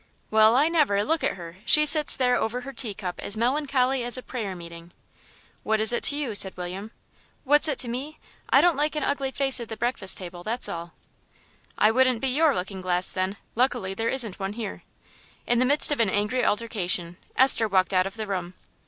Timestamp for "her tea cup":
2.61-3.19